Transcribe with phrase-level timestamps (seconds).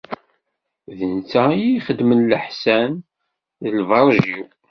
[0.97, 2.91] D netta i iyi-ixeddmen leḥsan,
[3.63, 4.45] d lbeṛǧ-iw.